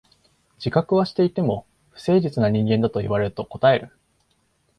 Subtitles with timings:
[0.57, 3.91] 自覚はしていても、不誠実な人間だと言われると応える。